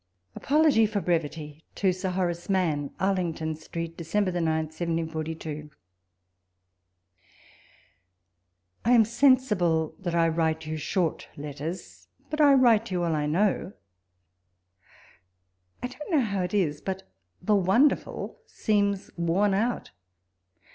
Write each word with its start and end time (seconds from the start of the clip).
l 0.35 0.39
V 0.39 0.43
APOLOGY 0.47 0.85
FOB 0.87 1.05
BliEVITY. 1.05 1.63
To 1.75 1.93
Sir 1.93 2.09
Horace 2.09 2.49
Maxx. 2.49 2.91
Arlington 2.99 3.53
Street, 3.53 3.95
Dec. 3.97 4.11
9, 4.15 4.25
1742.... 4.69 5.69
I 8.83 8.91
AM 8.93 9.05
sensible 9.05 9.93
that 9.99 10.15
I 10.15 10.27
write 10.27 10.65
you 10.65 10.75
short 10.77 11.27
letters, 11.37 12.07
but 12.31 12.41
I 12.41 12.53
write 12.53 12.89
you 12.89 13.03
all 13.03 13.13
I 13.13 13.27
know. 13.27 13.73
1 15.81 15.91
don't 15.91 16.11
know 16.11 16.21
how 16.25 16.41
it 16.41 16.55
is, 16.55 16.81
but 16.81 17.03
ihe 17.47 17.55
icondcrful 17.55 18.37
seems 18.47 19.11
worn 19.17 19.53
out. 19.53 19.91